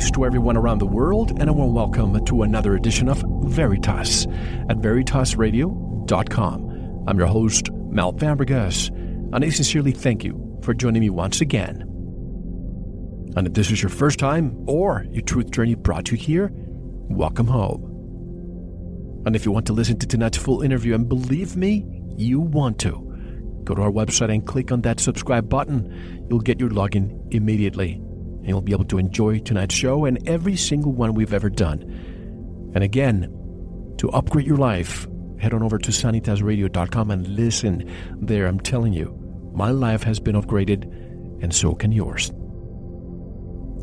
[0.00, 4.24] Greetings to everyone around the world, and a warm welcome to another edition of Veritas
[4.70, 7.04] at veritasradio.com.
[7.06, 11.82] I'm your host, Mel Fabregas, and I sincerely thank you for joining me once again.
[13.36, 17.48] And if this is your first time or your truth journey brought you here, welcome
[17.48, 19.22] home.
[19.26, 21.84] And if you want to listen to tonight's full interview, and believe me,
[22.16, 22.92] you want to,
[23.64, 26.26] go to our website and click on that subscribe button.
[26.30, 28.00] You'll get your login immediately
[28.40, 31.82] and you'll be able to enjoy tonight's show and every single one we've ever done.
[32.74, 35.06] And again, to upgrade your life,
[35.38, 38.46] head on over to sanitasradio.com and listen there.
[38.46, 39.16] I'm telling you,
[39.54, 40.84] my life has been upgraded,
[41.42, 42.30] and so can yours.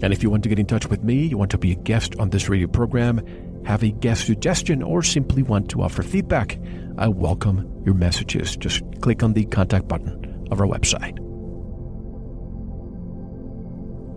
[0.02, 1.75] And if you want to get in touch with me, you want to be a
[1.75, 3.21] guest on this radio program,
[3.66, 6.59] have a guest suggestion, or simply want to offer feedback,
[6.97, 8.55] I welcome your messages.
[8.55, 11.27] Just click on the contact button of our website.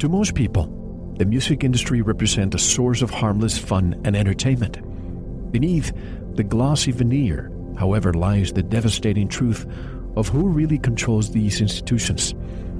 [0.00, 0.64] To most people,
[1.18, 4.78] the music industry represents a source of harmless fun and entertainment.
[5.52, 5.92] Beneath
[6.36, 9.66] the glossy veneer, however, lies the devastating truth
[10.16, 12.32] of who really controls these institutions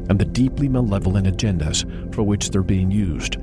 [0.09, 3.35] and the deeply malevolent agendas for which they're being used.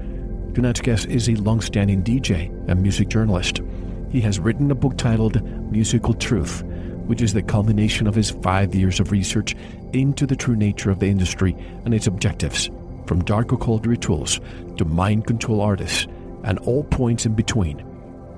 [0.56, 3.62] Tonight's guest is a long-standing DJ and music journalist.
[4.10, 5.40] He has written a book titled
[5.72, 6.64] Musical Truth,
[7.06, 9.56] which is the culmination of his five years of research
[9.94, 11.56] into the true nature of the industry
[11.86, 12.72] and its objectives
[13.07, 14.40] from dark occult rituals
[14.78, 16.07] to mind control artists
[16.44, 17.84] and all points in between.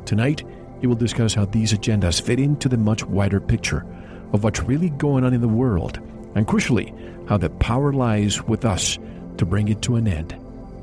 [0.05, 0.43] Tonight,
[0.79, 3.85] he will discuss how these agendas fit into the much wider picture
[4.31, 5.99] of what's really going on in the world,
[6.35, 6.93] and crucially,
[7.27, 8.97] how the power lies with us
[9.37, 10.35] to bring it to an end.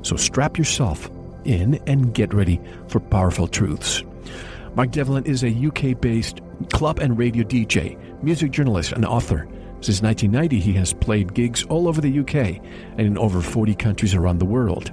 [0.03, 1.09] So strap yourself
[1.45, 4.03] in and get ready for powerful truths.
[4.75, 9.47] Mark Devlin is a UK based club and radio DJ, music journalist, and author.
[9.79, 12.59] Since 1990, he has played gigs all over the UK
[12.97, 14.91] and in over 40 countries around the world.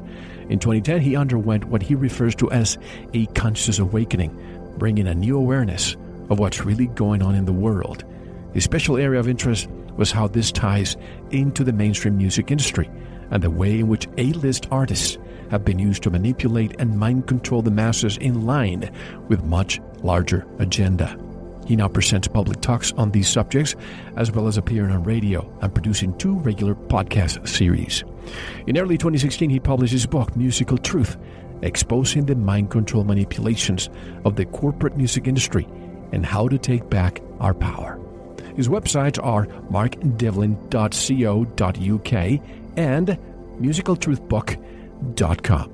[0.51, 2.77] In 2010, he underwent what he refers to as
[3.15, 4.37] a conscious awakening,
[4.77, 5.97] bringing a new awareness
[6.29, 8.05] of what's really going on in the world.
[8.53, 10.97] His special area of interest was how this ties
[11.31, 12.91] into the mainstream music industry
[13.31, 15.19] and the way in which A list artists
[15.51, 18.91] have been used to manipulate and mind control the masses in line
[19.29, 21.19] with much larger agenda.
[21.67, 23.75] He now presents public talks on these subjects,
[24.17, 28.05] as well as appearing on radio and producing two regular podcast series.
[28.67, 31.17] In early 2016, he published his book, Musical Truth,
[31.63, 33.89] exposing the mind control manipulations
[34.25, 35.67] of the corporate music industry
[36.13, 37.99] and how to take back our power.
[38.57, 42.41] His websites are markdevlin.co.uk
[42.77, 43.19] and
[43.61, 45.71] musicaltruthbook.com.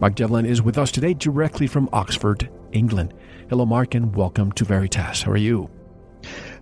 [0.00, 3.14] Mark Devlin is with us today directly from Oxford, England.
[3.52, 5.20] Hello, Mark, and welcome to Veritas.
[5.20, 5.68] How are you?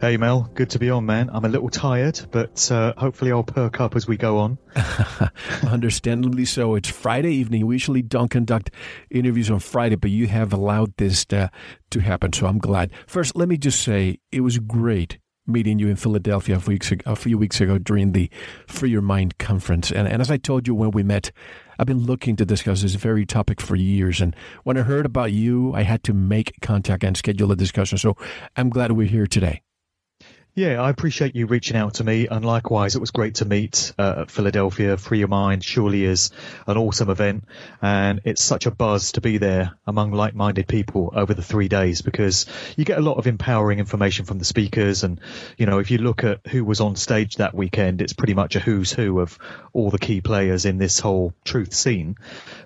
[0.01, 0.51] Hey, Mel.
[0.55, 1.31] Good to be on, man.
[1.33, 4.59] I'm a little tired, but uh, hopefully I'll perk up as we go on.
[5.69, 6.75] Understandably so.
[6.75, 7.65] It's Friday evening.
[7.69, 8.73] We usually don't conduct
[9.09, 11.53] interviews on Friday, but you have allowed this to,
[11.91, 12.91] to happen, so I'm glad.
[13.07, 16.91] First, let me just say it was great meeting you in Philadelphia a few weeks
[16.91, 18.29] ago, a few weeks ago during the
[18.67, 19.93] Free Your Mind conference.
[19.93, 21.31] And, and as I told you when we met,
[21.81, 24.21] I've been looking to discuss this very topic for years.
[24.21, 27.97] And when I heard about you, I had to make contact and schedule a discussion.
[27.97, 28.19] So
[28.55, 29.63] I'm glad we're here today.
[30.53, 33.93] Yeah, I appreciate you reaching out to me, and likewise, it was great to meet
[33.97, 34.97] uh, at Philadelphia.
[34.97, 36.33] Free Your Mind surely is
[36.67, 37.45] an awesome event,
[37.81, 42.03] and it's such a buzz to be there among like-minded people over the three days
[42.03, 45.21] because you get a lot of empowering information from the speakers, and
[45.57, 48.57] you know, if you look at who was on stage that weekend, it's pretty much
[48.57, 49.39] a who's who of
[49.73, 52.17] all the key players in this whole truth scene.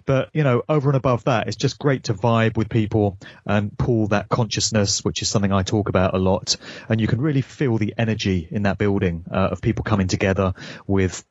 [0.06, 3.76] But you know, over and above that, it's just great to vibe with people and
[3.76, 6.56] pull that consciousness, which is something I talk about a lot,
[6.88, 10.54] and you can really feel the energy in that building uh, of people coming together
[10.86, 11.24] with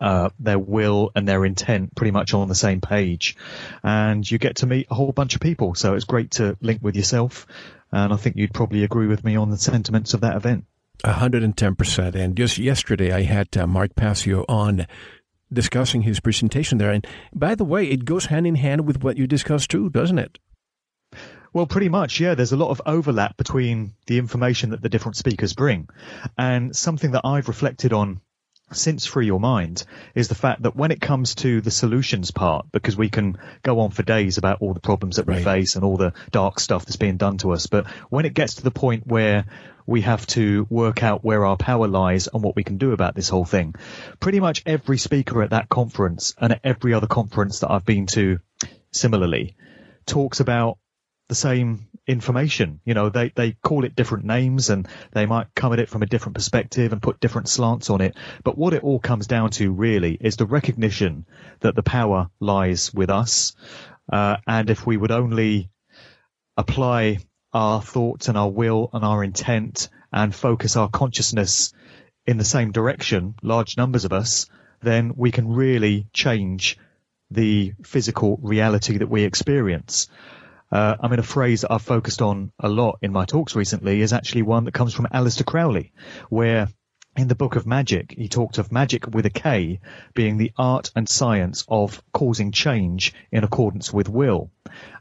[0.00, 3.36] uh, their will and their intent pretty much on the same page.
[3.82, 5.74] And you get to meet a whole bunch of people.
[5.74, 7.46] So it's great to link with yourself
[7.92, 10.64] And I think you'd probably agree with me on the sentiments of that event.
[11.04, 12.14] 110%.
[12.14, 14.86] And just yesterday, I had uh, Mark Passio on
[15.52, 16.90] discussing his presentation there.
[16.90, 20.18] And by the way, it goes hand in hand with what you discussed too, doesn't
[20.18, 20.38] it?
[21.52, 22.34] Well, pretty much, yeah.
[22.34, 25.88] There's a lot of overlap between the information that the different speakers bring.
[26.38, 28.20] And something that I've reflected on
[28.72, 29.84] since Free Your Mind
[30.14, 33.80] is the fact that when it comes to the solutions part, because we can go
[33.80, 35.44] on for days about all the problems that we right.
[35.44, 38.54] face and all the dark stuff that's being done to us, but when it gets
[38.54, 39.44] to the point where
[39.86, 43.14] we have to work out where our power lies and what we can do about
[43.14, 43.74] this whole thing,
[44.20, 48.06] pretty much every speaker at that conference and at every other conference that I've been
[48.06, 48.38] to
[48.92, 49.56] similarly
[50.06, 50.78] talks about
[51.28, 52.80] the same information.
[52.84, 56.02] You know, they, they call it different names and they might come at it from
[56.02, 58.16] a different perspective and put different slants on it.
[58.44, 61.26] But what it all comes down to really is the recognition
[61.60, 63.54] that the power lies with us.
[64.12, 65.70] Uh, and if we would only
[66.56, 67.18] apply
[67.52, 71.72] our thoughts and our will and our intent and focus our consciousness
[72.26, 74.46] in the same direction, large numbers of us,
[74.82, 76.78] then we can really change
[77.30, 80.08] the physical reality that we experience.
[80.72, 84.00] Uh, I mean, a phrase that I've focused on a lot in my talks recently
[84.00, 85.92] is actually one that comes from Aleister Crowley,
[86.30, 86.68] where
[87.14, 89.80] in the book of magic, he talked of magic with a K
[90.14, 94.50] being the art and science of causing change in accordance with will.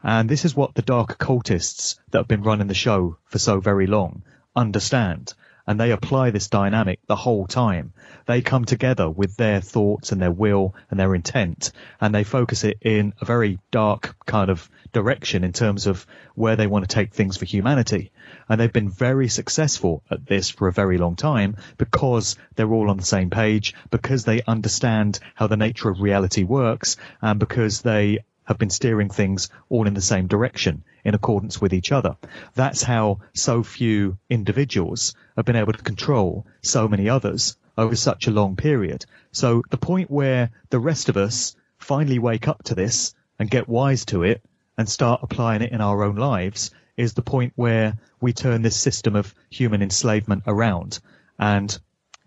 [0.04, 3.62] And this is what the dark occultists that have been running the show for so
[3.62, 4.24] very long
[4.54, 5.34] understand
[5.72, 7.94] and they apply this dynamic the whole time.
[8.26, 11.72] They come together with their thoughts and their will and their intent,
[12.02, 16.58] and they focus it in a very dark kind of direction in terms of where
[16.58, 18.12] they want to take things for humanity.
[18.50, 22.90] And they've been very successful at this for a very long time because they're all
[22.90, 27.82] on the same page, because they understand how the nature of reality works, and because
[27.82, 32.18] they have been steering things all in the same direction in accordance with each other.
[32.56, 38.28] That's how so few individuals have been able to control so many others over such
[38.28, 39.06] a long period.
[39.32, 43.70] So the point where the rest of us finally wake up to this and get
[43.70, 44.44] wise to it
[44.78, 48.76] and start applying it in our own lives is the point where we turn this
[48.76, 51.00] system of human enslavement around
[51.40, 51.80] and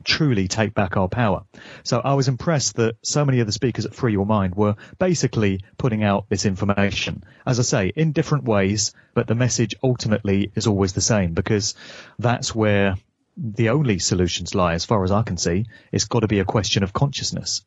[0.05, 1.45] truly take back our power.
[1.83, 4.77] So I was impressed that so many of the speakers at Free Your Mind were
[4.99, 10.53] basically putting out this information, as I say, in different ways, but the message ultimately
[10.55, 11.75] is always the same because
[12.19, 12.97] that's where
[13.37, 15.67] the only solutions lie, as far as I can see.
[15.93, 17.63] It's got to be a question of consciousness.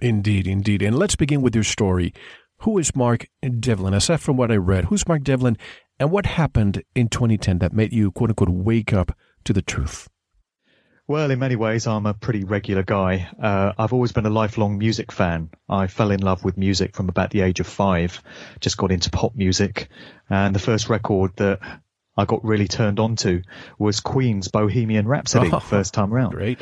[0.00, 0.82] Indeed, indeed.
[0.82, 2.14] And let's begin with your story.
[2.58, 3.28] Who is Mark
[3.60, 3.94] Devlin?
[3.94, 5.56] Aside from what I read, who's Mark Devlin
[5.98, 10.08] and what happened in 2010 that made you, quote unquote, wake up to the truth?
[11.06, 13.28] Well, in many ways, I'm a pretty regular guy.
[13.40, 15.50] Uh, I've always been a lifelong music fan.
[15.68, 18.22] I fell in love with music from about the age of five,
[18.60, 19.88] just got into pop music.
[20.30, 21.60] And the first record that
[22.16, 23.42] I got really turned on to
[23.78, 26.32] was Queen's Bohemian Rhapsody, oh, first time round.
[26.32, 26.60] Great.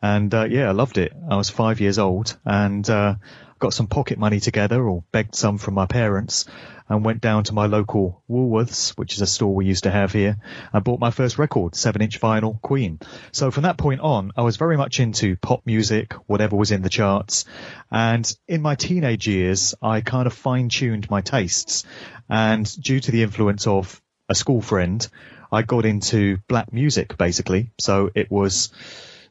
[0.00, 1.12] And uh, yeah, I loved it.
[1.30, 3.16] I was five years old and uh,
[3.64, 6.44] got some pocket money together or begged some from my parents
[6.86, 10.12] and went down to my local Woolworths, which is a store we used to have
[10.12, 10.36] here,
[10.70, 12.98] and bought my first record, seven inch vinyl Queen.
[13.32, 16.82] So from that point on, I was very much into pop music, whatever was in
[16.82, 17.46] the charts.
[17.90, 21.84] And in my teenage years, I kind of fine tuned my tastes.
[22.28, 25.08] And due to the influence of a school friend,
[25.50, 27.72] I got into black music basically.
[27.80, 28.74] So it was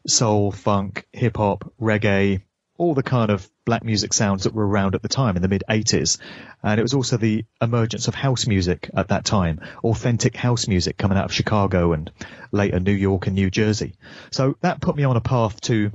[0.07, 2.41] soul, funk, hip hop, reggae,
[2.77, 5.48] all the kind of black music sounds that were around at the time in the
[5.48, 6.18] mid 80s.
[6.63, 10.98] And it was also the emergence of house music at that time, authentic house music
[10.98, 12.12] coming out of Chicago and
[12.51, 13.94] later New York and New Jersey.
[14.32, 15.92] So that put me on a path to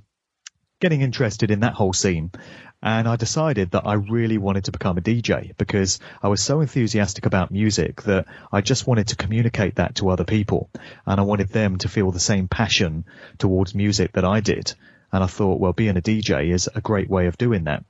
[0.81, 2.31] getting interested in that whole scene.
[2.81, 6.61] And I decided that I really wanted to become a DJ because I was so
[6.61, 10.71] enthusiastic about music that I just wanted to communicate that to other people.
[11.05, 13.05] And I wanted them to feel the same passion
[13.37, 14.75] towards music that I did.
[15.13, 17.85] And I thought, well, being a DJ is a great way of doing that.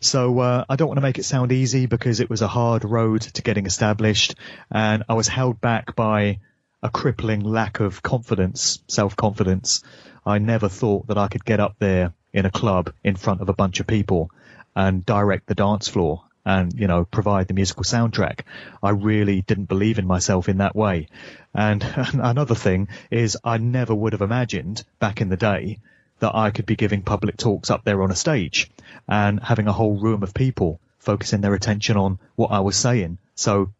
[0.00, 2.84] So uh, I don't want to make it sound easy because it was a hard
[2.84, 4.34] road to getting established,
[4.70, 6.38] and I was held back by
[6.82, 9.82] a crippling lack of confidence, self-confidence.
[10.24, 13.48] I never thought that I could get up there in a club in front of
[13.48, 14.30] a bunch of people
[14.76, 18.40] and direct the dance floor and you know provide the musical soundtrack.
[18.82, 21.08] I really didn't believe in myself in that way.
[21.54, 21.82] And
[22.14, 25.78] another thing is I never would have imagined back in the day
[26.20, 28.70] that I could be giving public talks up there on a stage
[29.08, 33.18] and having a whole room of people focusing their attention on what I was saying.
[33.34, 33.72] So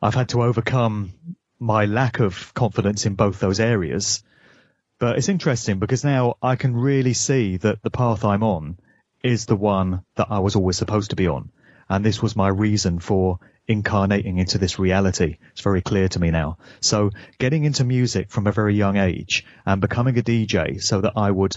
[0.00, 1.12] I've had to overcome
[1.58, 4.22] my lack of confidence in both those areas.
[4.98, 8.78] But it's interesting because now I can really see that the path I'm on
[9.22, 11.50] is the one that I was always supposed to be on.
[11.90, 15.38] And this was my reason for incarnating into this reality.
[15.50, 16.58] It's very clear to me now.
[16.80, 21.14] So getting into music from a very young age and becoming a DJ so that
[21.16, 21.56] I would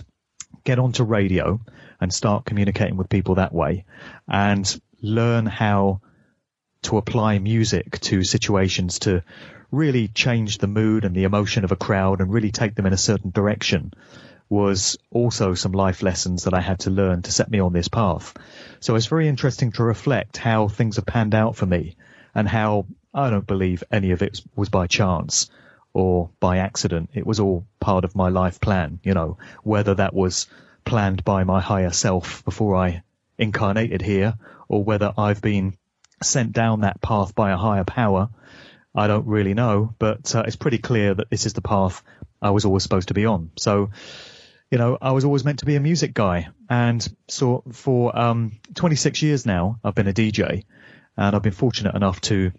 [0.63, 1.61] get onto radio
[2.01, 3.85] and start communicating with people that way
[4.27, 6.01] and learn how
[6.83, 9.23] to apply music to situations to
[9.71, 12.93] really change the mood and the emotion of a crowd and really take them in
[12.93, 13.93] a certain direction
[14.49, 17.87] was also some life lessons that I had to learn to set me on this
[17.87, 18.33] path.
[18.79, 21.95] So it's very interesting to reflect how things have panned out for me
[22.35, 25.49] and how I don't believe any of it was by chance
[25.93, 27.11] or by accident.
[27.13, 30.47] It was all part of my life plan, you know, whether that was
[30.85, 33.03] planned by my higher self before I
[33.37, 34.35] incarnated here
[34.67, 35.77] or whether I've been
[36.21, 38.29] sent down that path by a higher power.
[38.95, 42.03] I don't really know, but uh, it's pretty clear that this is the path
[42.41, 43.51] I was always supposed to be on.
[43.57, 43.91] So
[44.73, 46.47] you know, I was always meant to be a music guy.
[46.67, 50.63] And so for um, 26 years now, I've been a DJ
[51.15, 52.53] and I've been fortunate enough to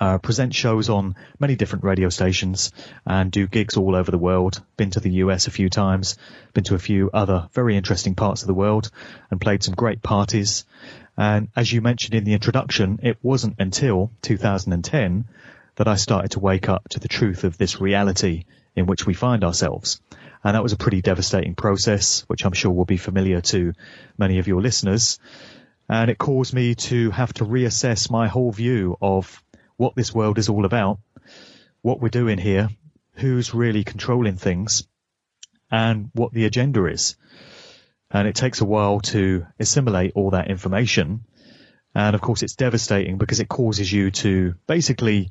[0.00, 2.72] uh, present shows on many different radio stations
[3.06, 4.60] and do gigs all over the world.
[4.76, 6.18] Been to the US a few times,
[6.52, 8.90] been to a few other very interesting parts of the world
[9.30, 10.64] and played some great parties.
[11.16, 15.26] And as you mentioned in the introduction, it wasn't until 2010
[15.76, 19.14] that I started to wake up to the truth of this reality in which we
[19.14, 20.00] find ourselves.
[20.44, 23.72] And that was a pretty devastating process, which I'm sure will be familiar to
[24.18, 25.18] many of your listeners.
[25.88, 29.42] And it caused me to have to reassess my whole view of
[29.76, 30.98] what this world is all about,
[31.82, 32.68] what we're doing here,
[33.14, 34.86] who's really controlling things,
[35.70, 37.16] and what the agenda is.
[38.10, 41.24] And it takes a while to assimilate all that information.
[41.94, 45.30] And of course, it's devastating because it causes you to basically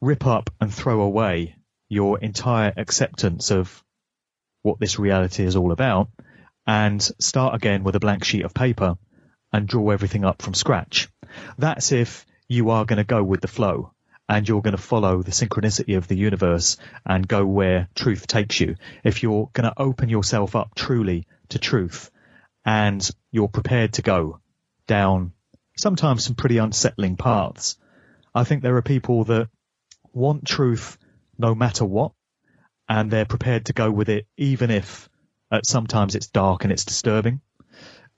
[0.00, 1.56] rip up and throw away
[1.88, 3.84] your entire acceptance of
[4.62, 6.08] what this reality is all about
[6.66, 8.96] and start again with a blank sheet of paper
[9.52, 11.08] and draw everything up from scratch.
[11.58, 13.92] That's if you are going to go with the flow
[14.28, 18.60] and you're going to follow the synchronicity of the universe and go where truth takes
[18.60, 18.76] you.
[19.04, 22.10] If you're going to open yourself up truly to truth
[22.64, 24.40] and you're prepared to go
[24.86, 25.32] down
[25.76, 27.76] sometimes some pretty unsettling paths.
[28.34, 29.48] I think there are people that
[30.12, 30.98] want truth
[31.38, 32.12] no matter what
[32.92, 35.08] and they're prepared to go with it even if
[35.50, 37.40] uh, sometimes it's dark and it's disturbing.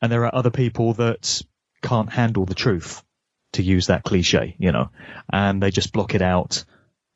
[0.03, 1.43] And there are other people that
[1.81, 3.05] can't handle the truth,
[3.53, 4.91] to use that cliche, you know,
[5.33, 6.65] and they just block it out.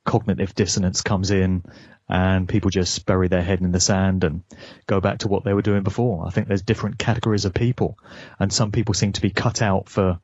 [0.04, 1.64] Cognitive dissonance comes in
[2.08, 4.44] and people just bury their head in the sand and
[4.86, 6.28] go back to what they were doing before.
[6.28, 7.98] I think there's different categories of people
[8.38, 10.20] and some people seem to be cut out for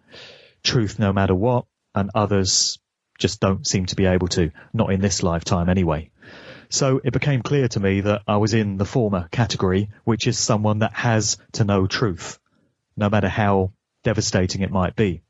[0.62, 2.78] truth no matter what and others
[3.18, 6.10] just don't seem to be able to, not in this lifetime anyway.
[6.68, 10.38] So it became clear to me that I was in the former category, which is
[10.38, 12.38] someone that has to know truth,
[12.96, 15.22] no matter how devastating it might be.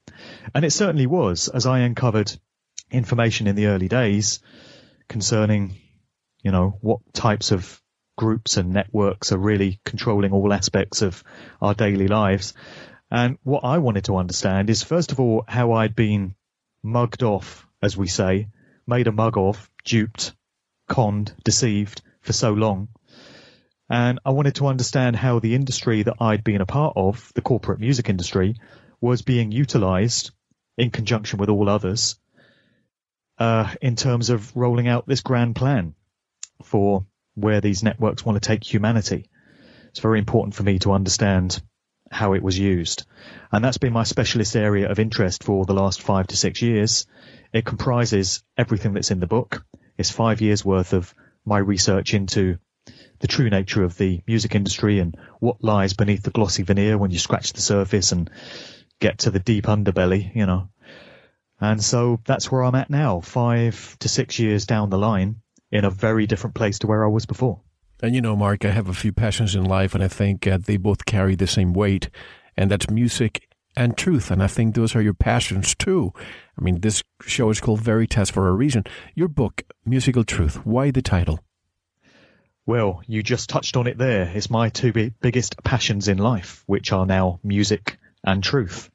[0.54, 2.32] And it certainly was, as I uncovered
[2.90, 4.40] information in the early days
[5.08, 5.76] concerning,
[6.42, 7.80] you know, what types of
[8.16, 11.24] groups and networks are really controlling all aspects of
[11.60, 12.54] our daily lives.
[13.10, 16.34] And what I wanted to understand is, first of all, how I'd been
[16.82, 18.48] mugged off, as we say,
[18.86, 20.34] made a mug of, duped,
[20.88, 22.88] conned, deceived for so long.
[23.88, 27.42] And I wanted to understand how the industry that I'd been a part of, the
[27.42, 28.56] corporate music industry,
[29.00, 30.30] was being utilized
[30.78, 32.18] in conjunction with all others
[33.38, 35.94] uh, in terms of rolling out this grand plan
[36.62, 39.28] for where these networks want to take humanity.
[39.88, 41.60] It's very important for me to understand
[42.10, 43.06] how it was used.
[43.52, 47.06] And that's been my specialist area of interest for the last five to six years.
[47.52, 49.64] It comprises everything that's in the book.
[49.96, 52.58] It's five years worth of my research into
[53.20, 57.10] the true nature of the music industry and what lies beneath the glossy veneer when
[57.10, 58.30] you scratch the surface and
[59.00, 60.68] get to the deep underbelly, you know.
[61.60, 65.36] And so that's where I'm at now, five to six years down the line
[65.70, 67.60] in a very different place to where I was before.
[68.02, 70.58] And you know, Mark, I have a few passions in life, and I think uh,
[70.58, 72.10] they both carry the same weight,
[72.56, 74.30] and that's music and truth.
[74.30, 76.12] And I think those are your passions too.
[76.58, 78.84] I mean, this show is called Veritas for a reason.
[79.14, 81.40] Your book, Musical Truth, why the title?
[82.66, 84.30] Well, you just touched on it there.
[84.34, 88.90] It's my two biggest passions in life, which are now music and truth.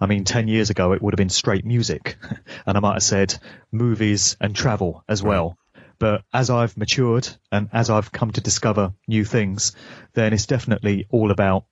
[0.00, 2.16] I mean, 10 years ago, it would have been straight music.
[2.66, 3.38] and I might have said
[3.70, 5.56] movies and travel as well.
[5.98, 9.72] But as I've matured and as I've come to discover new things,
[10.14, 11.66] then it's definitely all about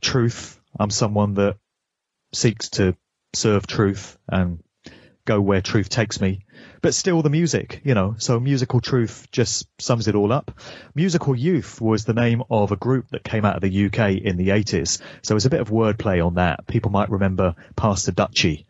[0.00, 0.60] truth.
[0.78, 1.56] I'm someone that
[2.34, 2.96] seeks to
[3.34, 4.62] serve truth and
[5.24, 6.40] go where truth takes me,
[6.82, 8.14] but still the music, you know.
[8.18, 10.50] So musical truth just sums it all up.
[10.94, 14.36] Musical Youth was the name of a group that came out of the UK in
[14.36, 15.00] the 80s.
[15.22, 16.66] So it's a bit of wordplay on that.
[16.66, 18.66] People might remember Pass the Dutchie.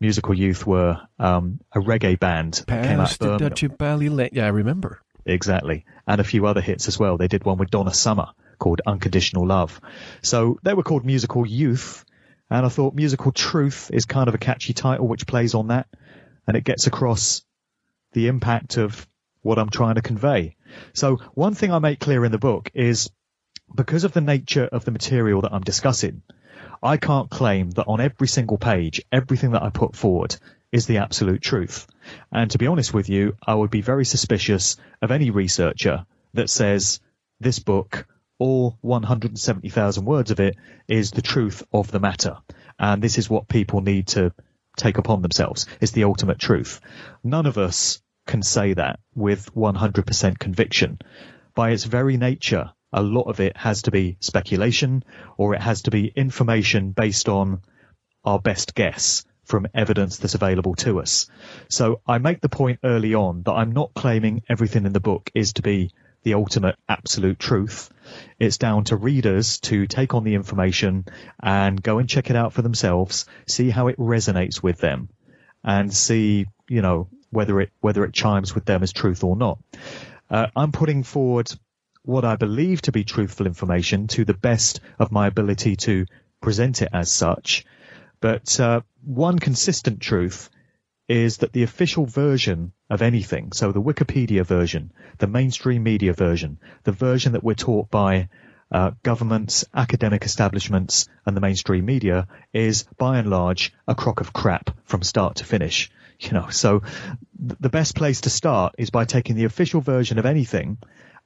[0.00, 2.54] Musical Youth were um, a reggae band.
[2.66, 5.02] that came out of Dutchie Bally Yeah, I remember.
[5.26, 5.84] Exactly.
[6.06, 7.18] And a few other hits as well.
[7.18, 9.78] They did one with Donna Summer called Unconditional Love.
[10.22, 12.06] So they were called Musical Youth
[12.50, 15.86] and I thought Musical Truth is kind of a catchy title which plays on that
[16.46, 17.42] and it gets across
[18.12, 19.06] the impact of
[19.42, 20.56] what I'm trying to convey.
[20.92, 23.10] So one thing I make clear in the book is
[23.74, 26.22] because of the nature of the material that I'm discussing,
[26.82, 30.36] I can't claim that on every single page, everything that I put forward
[30.72, 31.86] is the absolute truth.
[32.32, 36.50] And to be honest with you, I would be very suspicious of any researcher that
[36.50, 37.00] says
[37.38, 38.06] this book
[38.40, 40.56] all 170,000 words of it
[40.88, 42.38] is the truth of the matter.
[42.78, 44.32] And this is what people need to
[44.76, 45.66] take upon themselves.
[45.80, 46.80] It's the ultimate truth.
[47.22, 50.98] None of us can say that with 100% conviction.
[51.54, 55.04] By its very nature, a lot of it has to be speculation
[55.36, 57.60] or it has to be information based on
[58.24, 61.28] our best guess from evidence that's available to us.
[61.68, 65.30] So I make the point early on that I'm not claiming everything in the book
[65.34, 65.90] is to be
[66.22, 67.90] the ultimate absolute truth.
[68.38, 71.04] It's down to readers to take on the information
[71.42, 75.08] and go and check it out for themselves, see how it resonates with them
[75.62, 79.58] and see, you know, whether it, whether it chimes with them as truth or not.
[80.28, 81.50] Uh, I'm putting forward
[82.02, 86.06] what I believe to be truthful information to the best of my ability to
[86.40, 87.64] present it as such.
[88.20, 90.50] But uh, one consistent truth
[91.10, 96.60] is that the official version of anything, so the Wikipedia version, the mainstream media version,
[96.84, 98.28] the version that we're taught by
[98.70, 104.32] uh, governments, academic establishments, and the mainstream media is by and large a crock of
[104.32, 105.90] crap from start to finish.
[106.22, 106.82] You know, so
[107.38, 110.76] the best place to start is by taking the official version of anything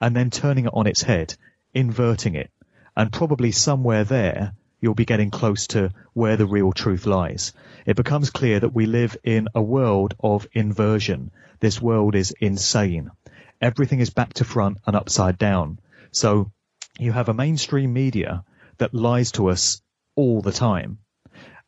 [0.00, 1.34] and then turning it on its head,
[1.72, 2.52] inverting it,
[2.96, 4.52] and probably somewhere there
[4.84, 7.54] you'll be getting close to where the real truth lies.
[7.86, 11.30] It becomes clear that we live in a world of inversion.
[11.58, 13.10] This world is insane.
[13.62, 15.78] Everything is back to front and upside down.
[16.12, 16.52] So
[16.98, 18.44] you have a mainstream media
[18.76, 19.80] that lies to us
[20.16, 20.98] all the time.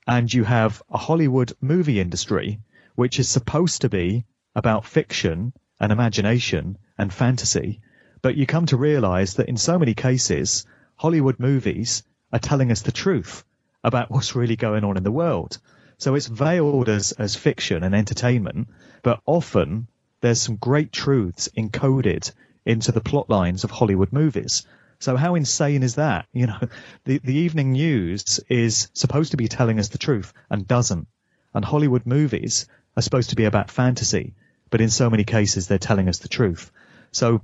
[0.06, 2.60] And you have a Hollywood movie industry,
[2.96, 7.80] which is supposed to be about fiction and imagination and fantasy.
[8.20, 12.02] But you come to realize that in so many cases, Hollywood movies
[12.36, 13.44] are telling us the truth
[13.82, 15.58] about what's really going on in the world.
[15.98, 18.68] So it's veiled as, as fiction and entertainment,
[19.02, 19.88] but often
[20.20, 22.32] there's some great truths encoded
[22.66, 24.66] into the plot lines of Hollywood movies.
[24.98, 26.26] So how insane is that?
[26.34, 26.60] You know,
[27.04, 31.08] the, the evening news is supposed to be telling us the truth and doesn't.
[31.54, 34.34] And Hollywood movies are supposed to be about fantasy,
[34.68, 36.70] but in so many cases they're telling us the truth.
[37.12, 37.40] So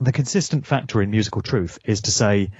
[0.00, 2.50] the consistent factor in musical truth is to say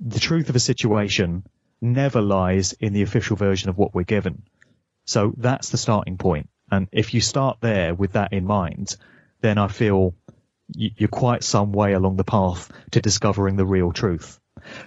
[0.00, 1.44] the truth of a situation
[1.80, 4.42] never lies in the official version of what we're given.
[5.04, 6.48] So that's the starting point.
[6.70, 8.96] And if you start there with that in mind,
[9.40, 10.14] then I feel
[10.72, 14.38] you're quite some way along the path to discovering the real truth.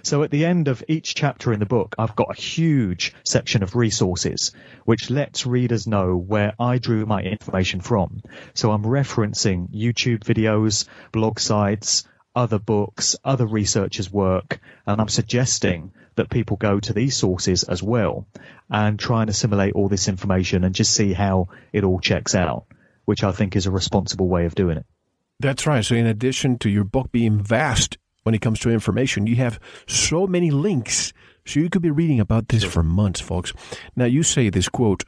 [0.02, 3.62] So at the end of each chapter in the book, I've got a huge section
[3.62, 4.52] of resources,
[4.84, 8.22] which lets readers know where I drew my information from.
[8.54, 15.92] So I'm referencing YouTube videos, blog sites, other books, other researchers' work, and I'm suggesting
[16.16, 18.26] that people go to these sources as well
[18.70, 22.64] and try and assimilate all this information and just see how it all checks out,
[23.04, 24.86] which I think is a responsible way of doing it.
[25.40, 25.84] That's right.
[25.84, 29.60] So, in addition to your book being vast when it comes to information, you have
[29.86, 31.12] so many links.
[31.44, 33.52] So, you could be reading about this for months, folks.
[33.96, 35.04] Now, you say this quote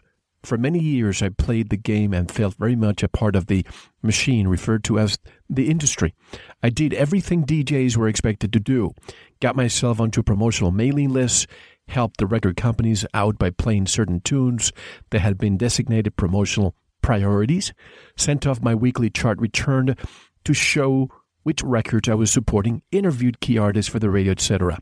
[0.47, 3.67] for many years, I played the game and felt very much a part of the
[4.03, 5.19] machine referred to as
[5.51, 6.15] the industry.
[6.63, 8.93] I did everything DJs were expected to do,
[9.41, 11.47] got myself onto promotional mailing lists,
[11.89, 14.73] helped the record companies out by playing certain tunes
[15.11, 17.73] that had been designated promotional priorities,
[18.17, 19.97] sent off my weekly chart returned
[20.45, 21.09] to show
[21.43, 24.79] which records I was supporting, interviewed key artists for the radio, etc.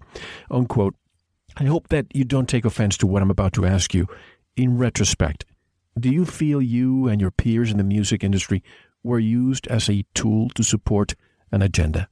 [0.50, 0.94] Unquote.
[1.56, 4.08] I hope that you don't take offense to what I'm about to ask you.
[4.56, 5.44] In retrospect,
[5.98, 8.62] do you feel you and your peers in the music industry
[9.02, 11.14] were used as a tool to support
[11.52, 12.08] an agenda?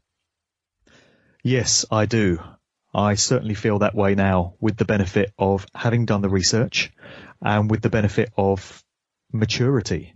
[1.42, 2.38] Yes, I do.
[2.95, 6.92] I certainly feel that way now with the benefit of having done the research
[7.40, 8.85] and with the benefit of
[9.33, 10.14] maturity.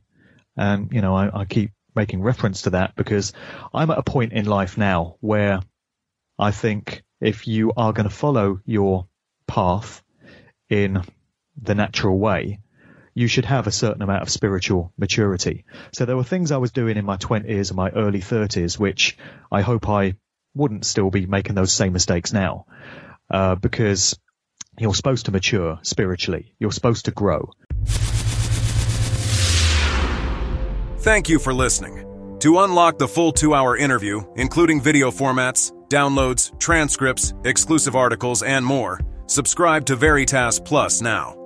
[0.56, 3.32] And, you know, I, I keep making reference to that because
[3.74, 5.60] I'm at a point in life now where
[6.38, 9.08] I think if you are going to follow your
[9.46, 10.02] path
[10.68, 11.02] in
[11.60, 12.60] the natural way,
[13.16, 15.64] you should have a certain amount of spiritual maturity.
[15.94, 19.16] So there were things I was doing in my 20s and my early 30s, which
[19.50, 20.16] I hope I
[20.54, 22.66] wouldn't still be making those same mistakes now,
[23.30, 24.18] uh, because
[24.78, 26.52] you're supposed to mature spiritually.
[26.58, 27.52] You're supposed to grow.
[30.98, 32.38] Thank you for listening.
[32.40, 38.66] To unlock the full two hour interview, including video formats, downloads, transcripts, exclusive articles, and
[38.66, 41.45] more, subscribe to Veritas Plus now.